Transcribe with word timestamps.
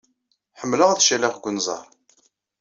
Ḥemmleɣ 0.59 0.89
ad 0.89 1.01
caliɣ 1.07 1.33
deg 1.35 1.45
unẓar. 1.49 1.85